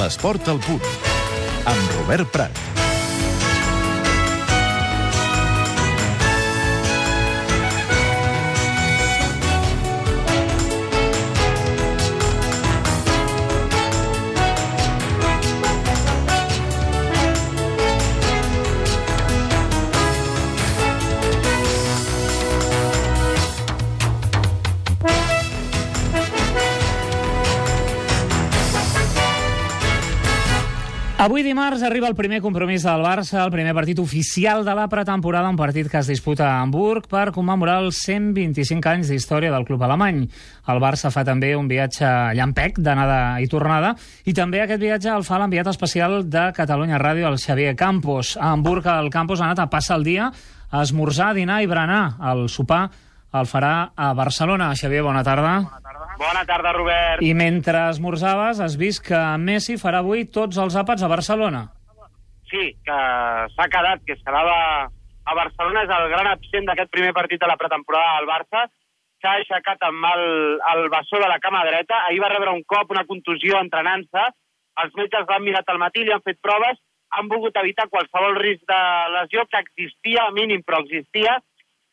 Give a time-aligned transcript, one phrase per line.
[0.00, 0.86] L'esport al punt.
[1.68, 2.69] Amb Robert Prat.
[31.20, 35.50] Avui dimarts arriba el primer compromís del Barça, el primer partit oficial de la pretemporada,
[35.52, 39.84] un partit que es disputa a Hamburg per commemorar els 125 anys d'història del club
[39.84, 40.22] alemany.
[40.72, 43.92] El Barça fa també un viatge llampec d'anada i tornada
[44.24, 48.38] i també aquest viatge el fa l'enviat especial de Catalunya Ràdio, el Xavier Campos.
[48.40, 50.32] A Hamburg el Campos ha anat a passar el dia
[50.70, 52.16] a esmorzar, dinar i berenar.
[52.32, 52.86] El sopar
[53.36, 54.72] el farà a Barcelona.
[54.72, 55.58] Xavier, bona tarda.
[55.68, 55.89] Bona tarda.
[56.20, 57.22] Bona tarda, Robert.
[57.24, 61.62] I mentre esmorzaves has vist que Messi farà avui tots els àpats a Barcelona.
[62.50, 62.98] Sí, que
[63.54, 64.58] s'ha quedat, que es quedava
[65.30, 68.66] a Barcelona, és el gran absent d'aquest primer partit de la pretemporada del Barça,
[69.22, 70.24] s'ha aixecat amb el,
[70.74, 74.28] el bessó de la cama dreta, ahir va rebre un cop, una contusió entrenant-se,
[74.84, 76.80] els metges l'han mirat al matí, li han fet proves,
[77.16, 78.82] han volgut evitar qualsevol risc de
[79.16, 81.38] lesió que existia, mínim, però existia,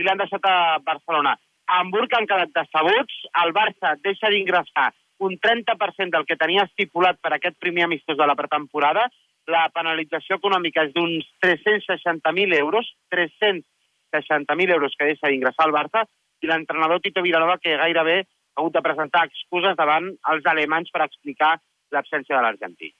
[0.00, 1.36] i l'han deixat a Barcelona.
[1.66, 4.90] A Hamburg han quedat decebuts, el Barça deixa d'ingressar
[5.24, 9.06] un 30% del que tenia estipulat per aquest primer amistós de la pretemporada,
[9.48, 16.04] la penalització econòmica és d'uns 360.000 euros, 360.000 euros que deixa d'ingressar el Barça,
[16.42, 21.06] i l'entrenador Tito Vilanova que gairebé ha hagut de presentar excuses davant els alemanys per
[21.06, 21.56] explicar
[21.94, 22.92] l'absència de l'argentí.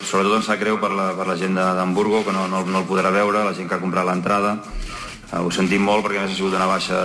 [0.00, 2.88] Sobretot ens sap greu per la, per la gent d'Hamburgo, que no, no, no el
[2.88, 4.56] podrà veure, la gent que ha comprat l'entrada,
[5.30, 6.96] Eh, ho sentim molt perquè a més ha sigut una baixa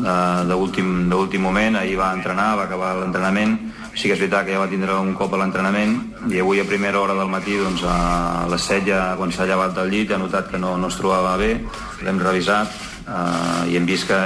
[0.00, 3.56] d'últim moment, ahir va entrenar, va acabar l'entrenament,
[3.94, 5.96] sí que és veritat que ja va tindre un cop a l'entrenament
[6.30, 9.74] i avui a primera hora del matí doncs, a les 7 ja quan s'ha llevat
[9.76, 11.52] del llit ha notat que no, no es trobava bé,
[12.04, 12.70] l'hem revisat
[13.06, 14.20] eh, i hem vist que,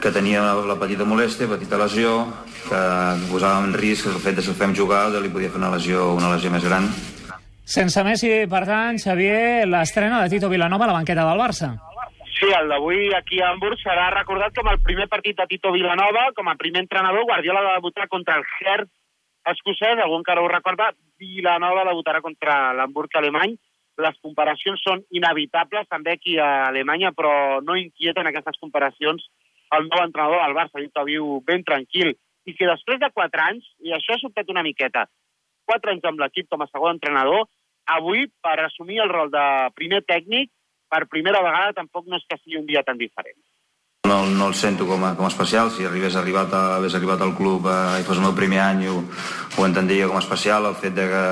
[0.00, 2.22] que tenia la petita molèstia, petita lesió,
[2.68, 2.82] que
[3.30, 5.72] posava en risc el fet de si el fem jugar de li podia fer una
[5.74, 6.88] lesió, una lesió més gran.
[7.72, 11.74] Sense Messi, per tant, Xavier, l'estrena de Tito Vilanova a la banqueta del Barça.
[12.42, 16.24] Sí, el d'avui aquí a Hamburg serà recordat com el primer partit de Tito Vilanova,
[16.34, 17.22] com a primer entrenador.
[17.28, 18.90] Guardiola va debutar contra el Hertz
[19.52, 20.88] escocès, algú encara ho recorda,
[21.22, 23.54] Vilanova debutarà contra l'Hamburg alemany.
[24.02, 29.22] Les comparacions són inevitables també aquí a Alemanya, però no inquieten aquestes comparacions
[29.78, 32.10] el nou entrenador del Barça, que viu ben tranquil,
[32.42, 35.04] i que després de quatre anys, i això ha sobtat una miqueta,
[35.70, 37.46] quatre anys amb l'equip com a segon entrenador,
[37.86, 39.46] avui, per assumir el rol de
[39.78, 40.50] primer tècnic,
[40.92, 43.38] per primera vegada tampoc no és que sigui un dia tan diferent.
[44.08, 45.70] No, no el sento com a, com a especial.
[45.72, 48.84] Si arribés arribat, a, hagués arribat al club eh, i fos el meu primer any,
[48.90, 48.98] ho,
[49.56, 50.68] ho entendria com a especial.
[50.68, 51.24] El fet de que,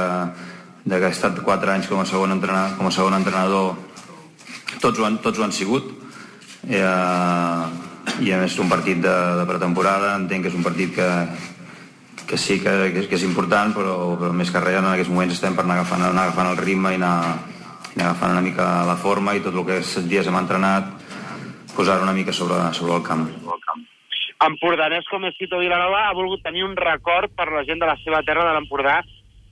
[0.86, 3.74] de que he estat 4 anys com a segon, entrenador, com a segon entrenador
[4.80, 5.92] tots ho han, tots ho han sigut.
[6.70, 7.88] Eh,
[8.24, 11.08] i a més un partit de, de pretemporada entenc que és un partit que,
[12.28, 15.12] que sí que, que, és, que és important però, però més que res en aquests
[15.12, 17.14] moments estem per anar agafant, anar agafant el ritme i anar,
[17.96, 20.90] agafant una mica la forma i tot el que set dies hem entrenat
[21.74, 23.26] posar una mica sobre, sobre el camp.
[24.40, 27.96] Empordanès com és Tito Vilanova ha volgut tenir un record per la gent de la
[28.00, 29.00] seva terra de l'Empordà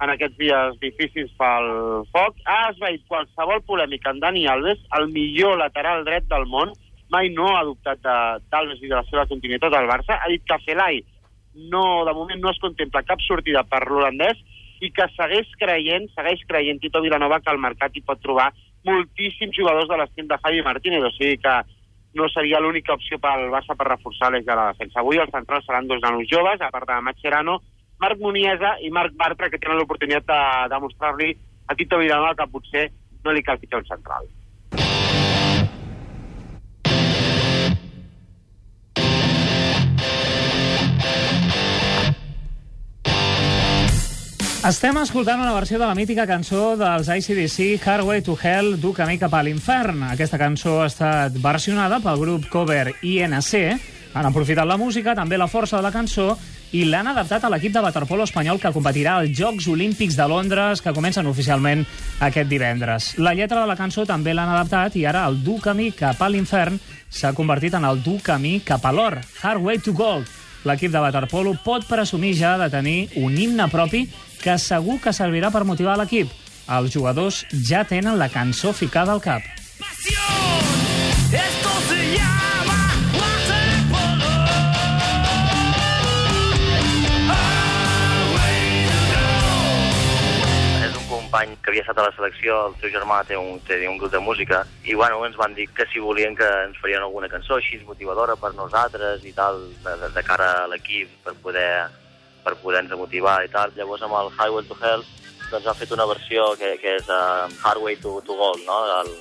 [0.01, 1.69] en aquests dies difícils pel
[2.15, 2.39] foc.
[2.47, 6.73] Ha esvaït qualsevol polèmica en Dani Alves, el millor lateral dret del món,
[7.13, 10.17] mai no ha dubtat d'Alves i de la seva continuïtat al Barça.
[10.17, 11.03] Ha dit que Felai
[11.73, 14.41] no, de moment no es contempla cap sortida per l'holandès
[14.81, 18.53] i que segueix creient, segueix creient Tito Vilanova que al mercat hi pot trobar
[18.87, 21.57] moltíssims jugadors de l'estim de Javi Martínez, o sigui que
[22.19, 25.01] no seria l'única opció pel Barça per reforçar l'eix de la defensa.
[25.03, 27.59] Avui els centrals seran dos nanos joves, a part de Mascherano,
[28.01, 31.35] Marc Muniesa i Marc Bartra, que tenen l'oportunitat de demostrar-li
[31.67, 32.89] a Tito Vilanova que potser
[33.25, 34.31] no li cal ficar un central.
[44.69, 49.15] Estem escoltant una versió de la mítica cançó dels ICDC, Hardway to Hell, du camí
[49.17, 50.03] cap a l'infern.
[50.11, 53.55] Aquesta cançó ha estat versionada pel grup cover INC,
[54.13, 56.35] han aprofitat la música, també la força de la cançó,
[56.77, 60.83] i l'han adaptat a l'equip de waterpolo espanyol que competirà als Jocs Olímpics de Londres,
[60.85, 61.87] que comencen oficialment
[62.29, 63.15] aquest divendres.
[63.17, 66.29] La lletra de la cançó també l'han adaptat i ara el Du camí cap a
[66.29, 66.77] l'infern
[67.09, 70.38] s'ha convertit en el Du camí cap a l'or, Hardway to Gold.
[70.67, 74.07] L'equip de waterpolo pot presumir ja de tenir un himne propi
[74.43, 76.33] que segur que servirà per motivar l'equip.
[76.69, 79.58] Els jugadors ja tenen la cançó ficada al cap.
[91.29, 94.13] Company que havia estat a la selecció, el seu germà té un, té un grup
[94.13, 97.59] de música, i bueno, ens van dir que si volien que ens farien alguna cançó
[97.59, 101.69] així motivadora per nosaltres i tal, de, de, cara a l'equip, per poder
[102.45, 103.75] per poder-nos motivar i tal.
[103.77, 105.05] Llavors amb el Highway to Hell
[105.51, 108.79] doncs han fet una versió que, que és uh, Hardway to, to Gold, no?
[109.03, 109.13] El,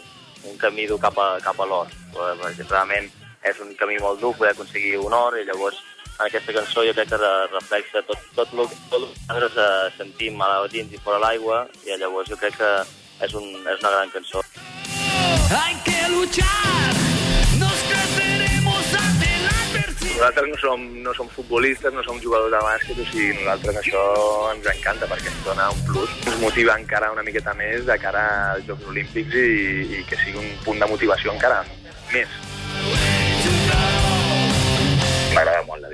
[0.47, 1.91] un camí dur cap a, cap a l'or.
[2.15, 3.09] Realment
[3.43, 5.81] és un camí molt dur poder aconseguir un or i llavors
[6.25, 7.17] aquesta cançó jo crec que
[7.51, 12.29] reflexa tot, tot el que nosaltres eh, sentim a dins i fora l'aigua i llavors
[12.29, 12.71] jo crec que
[13.25, 14.41] és, un, és una gran cançó.
[15.57, 16.93] Hay que luchar,
[17.59, 19.57] nos creceremos ante la
[20.17, 24.03] nosaltres no som, no som futbolistes, no som jugadors de bàsquet, o sigui, nosaltres això
[24.55, 26.17] ens encanta perquè ens dona un plus.
[26.25, 28.25] Ens motiva encara una miqueta més de cara
[28.55, 29.47] als Jocs Olímpics i,
[29.99, 31.61] i que sigui un punt de motivació encara
[32.13, 32.46] més.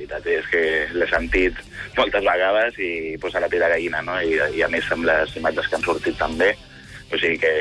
[0.04, 0.64] Veritat, és que
[0.94, 1.60] l'he sentit
[1.98, 4.20] moltes vegades i posa la pell de gallina, no?
[4.22, 6.54] I, I a més amb les imatges que han sortit també,
[7.12, 7.54] o sigui que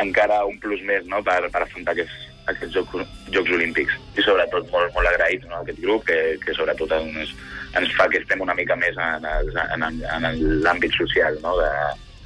[0.00, 1.22] encara un plus més no?
[1.24, 2.16] per, per afrontar aquests,
[2.52, 3.96] aquests Jocs, Jocs Olímpics.
[4.16, 7.32] I sobretot molt, molt agraït no, aquest grup, que, que sobretot ens,
[7.78, 11.70] ens fa que estem una mica més en, en, en, en l'àmbit social no, de,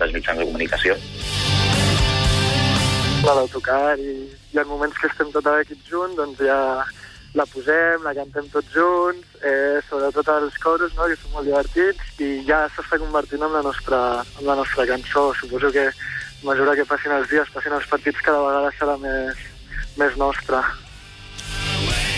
[0.00, 0.98] dels mitjans de comunicació.
[3.20, 4.14] La d'autocar i,
[4.54, 6.58] i en moments que estem tot l'equip junts, doncs ja
[7.34, 12.12] la posem, la cantem tots junts, eh, sobretot els coros, no, que són molt divertits,
[12.18, 14.00] i ja s'està convertint en la, nostra,
[14.40, 15.30] en la nostra cançó.
[15.38, 15.94] Suposo que a
[16.42, 19.44] mesura que passin els dies, passin els partits, cada vegada serà més,
[20.00, 20.64] més nostra.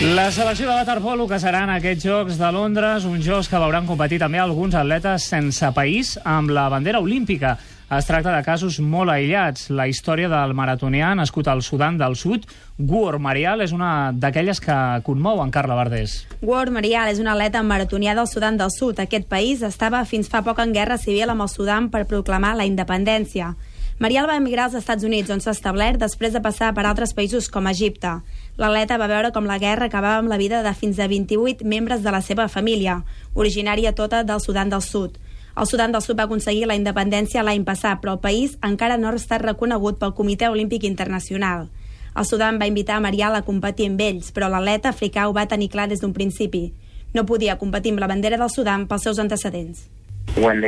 [0.01, 4.17] La selecció de waterpolo que seran aquests Jocs de Londres, uns Jocs que veuran competir
[4.19, 7.53] també alguns atletes sense país amb la bandera olímpica.
[7.93, 9.69] Es tracta de casos molt aïllats.
[9.69, 14.75] La història del maratonià nascut al Sudan del Sud, Guor Marial, és una d'aquelles que
[15.05, 16.23] conmouen Carla Verdés.
[16.41, 18.97] Guor Marial és un atleta maratonià del Sudan del Sud.
[18.97, 22.65] Aquest país estava fins fa poc en guerra civil amb el Sudan per proclamar la
[22.65, 23.53] independència.
[24.01, 27.45] Marial va emigrar als Estats Units, on s'ha establert després de passar per altres països
[27.53, 28.15] com Egipte.
[28.57, 32.01] L'atleta va veure com la guerra acabava amb la vida de fins a 28 membres
[32.01, 33.03] de la seva família,
[33.35, 35.21] originària tota del Sudan del Sud.
[35.55, 39.13] El Sudan del Sud va aconseguir la independència l'any passat, però el país encara no
[39.13, 41.69] estat reconegut pel Comitè Olímpic Internacional.
[42.15, 45.47] El Sudan va invitar a Marial a competir amb ells, però l'atleta africà ho va
[45.49, 46.71] tenir clar des d'un principi.
[47.13, 49.89] No podia competir amb la bandera del Sudan pels seus antecedents.
[50.33, 50.61] Quan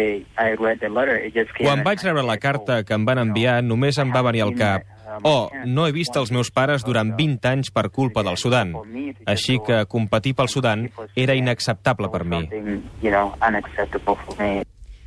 [1.86, 4.84] vaig rebre la carta que em van enviar, només em va venir al cap
[5.24, 8.74] Oh, no he vist els meus pares durant 20 anys per culpa del Sudan.
[9.26, 12.46] Així que competir pel Sudan era inacceptable per mi.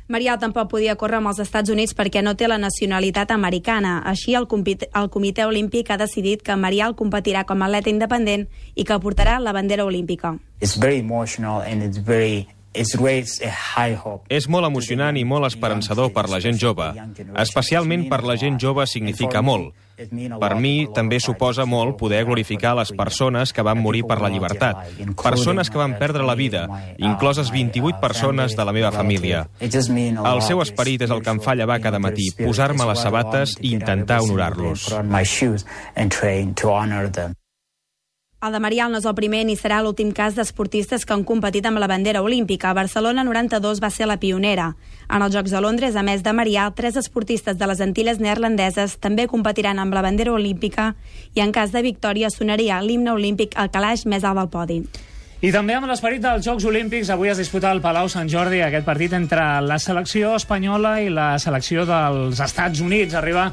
[0.09, 3.99] Marial tampoc podia córrer amb els Estats Units perquè no té la nacionalitat americana.
[4.09, 8.87] Així, el, el Comitè Olímpic ha decidit que Marial competirà com a atleta independent i
[8.89, 10.39] que portarà la bandera olímpica.
[10.61, 12.47] It's very emotional and it's very
[14.29, 16.91] és molt emocionant i molt esperançador per la gent jove.
[17.41, 19.73] Especialment per la gent jove significa molt.
[20.39, 24.85] Per mi també suposa molt poder glorificar les persones que van morir per la llibertat.
[25.19, 26.67] Persones que van perdre la vida,
[26.97, 29.47] incloses 28 persones de la meva família.
[29.59, 33.73] El seu esperit és el que em fa llevar cada matí, posar-me les sabates i
[33.75, 34.87] intentar honorar-los.
[38.39, 41.65] El de Marial no és el primer ni serà l'últim cas d'esportistes que han competit
[41.67, 42.69] amb la bandera olímpica.
[42.71, 44.69] Barcelona 92 va ser la pionera.
[45.11, 48.95] En els Jocs de Londres, a més de Marial, tres esportistes de les Antilles neerlandeses
[49.03, 50.93] també competiran amb la bandera olímpica
[51.35, 54.81] i en cas de victòria sonaria l'himne olímpic al calaix més alt del podi.
[55.43, 58.87] I també amb l'esperit dels Jocs Olímpics, avui es disputa al Palau Sant Jordi aquest
[58.87, 63.19] partit entre la selecció espanyola i la selecció dels Estats Units.
[63.19, 63.49] Arriba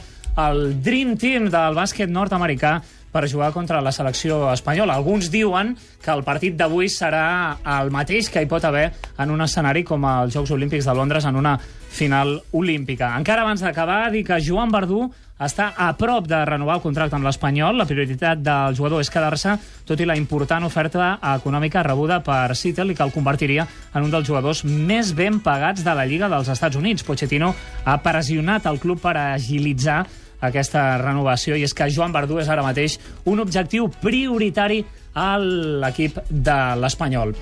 [0.46, 2.76] el Dream Team del bàsquet nord-americà
[3.16, 4.94] per jugar contra la selecció espanyola.
[4.94, 5.72] Alguns diuen
[6.04, 10.04] que el partit d'avui serà el mateix que hi pot haver en un escenari com
[10.04, 11.56] els Jocs Olímpics de Londres en una
[11.96, 13.14] final olímpica.
[13.16, 15.06] Encara abans d'acabar, dir que Joan Verdú
[15.40, 17.76] està a prop de renovar el contracte amb l'Espanyol.
[17.80, 19.56] La prioritat del jugador és quedar-se,
[19.88, 24.12] tot i la important oferta econòmica rebuda per Seattle i que el convertiria en un
[24.12, 27.04] dels jugadors més ben pagats de la Lliga dels Estats Units.
[27.04, 27.54] Pochettino
[27.84, 30.02] ha pressionat el club per agilitzar
[30.40, 34.82] aquesta renovació i és que Joan Verdú és ara mateix un objectiu prioritari
[35.16, 37.32] a l'equip de l'Espanyol.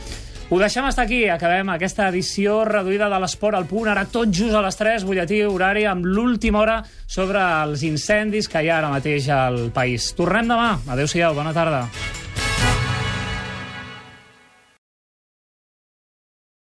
[0.50, 4.54] Ho deixem estar aquí, acabem aquesta edició reduïda de l'esport al punt, ara tot just
[4.54, 8.92] a les 3, butlletí horari amb l'última hora sobre els incendis que hi ha ara
[8.92, 10.12] mateix al país.
[10.14, 10.76] Tornem demà.
[10.84, 11.86] Adéu-siau, bona tarda.